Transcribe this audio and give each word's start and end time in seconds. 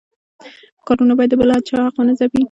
کارونه 0.87 1.13
باید 1.17 1.31
د 1.31 1.35
بل 1.41 1.49
چا 1.67 1.77
حق 1.85 1.95
ونه 1.97 2.13
ځپي. 2.19 2.39